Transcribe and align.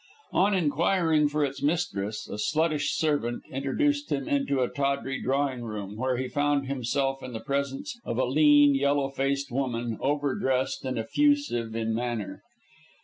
On 0.33 0.55
inquiring 0.55 1.29
for 1.29 1.45
its 1.45 1.61
mistress, 1.61 2.27
a 2.27 2.39
sluttish 2.39 2.95
servant 2.95 3.43
introduced 3.51 4.11
him 4.11 4.27
into 4.27 4.61
a 4.61 4.67
tawdry 4.67 5.21
drawing 5.21 5.61
room, 5.61 5.95
where 5.95 6.17
he 6.17 6.27
found 6.27 6.65
himself 6.65 7.21
in 7.21 7.33
the 7.33 7.39
presence 7.39 7.99
of 8.03 8.17
a 8.17 8.25
lean, 8.25 8.73
yellow 8.73 9.09
faced 9.09 9.51
woman, 9.51 9.99
overdressed 10.01 10.83
and 10.85 10.97
effusive 10.97 11.75
in 11.75 11.93
manner. 11.93 12.41